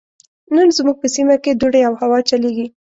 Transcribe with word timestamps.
نن 0.55 0.67
زموږ 0.77 0.95
په 1.01 1.07
سيمه 1.15 1.35
کې 1.43 1.51
دوړې 1.59 1.81
او 1.87 1.93
هوا 2.01 2.19
چليږي. 2.29 2.67